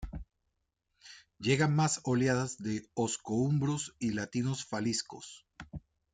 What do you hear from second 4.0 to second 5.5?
latino-faliscos.